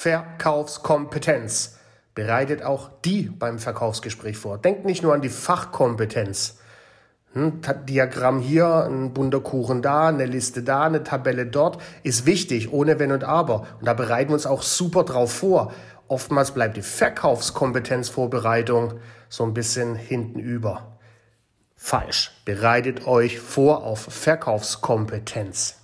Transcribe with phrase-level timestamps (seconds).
[0.00, 1.76] Verkaufskompetenz.
[2.14, 4.56] Bereitet auch die beim Verkaufsgespräch vor.
[4.56, 6.56] Denkt nicht nur an die Fachkompetenz.
[7.34, 12.24] Hm, ein Diagramm hier, ein bunter Kuchen da, eine Liste da, eine Tabelle dort, ist
[12.24, 13.66] wichtig, ohne Wenn und Aber.
[13.78, 15.70] Und da bereiten wir uns auch super drauf vor.
[16.08, 20.96] Oftmals bleibt die Verkaufskompetenzvorbereitung so ein bisschen hinten über.
[21.76, 22.40] Falsch.
[22.46, 25.76] Bereitet euch vor auf Verkaufskompetenz.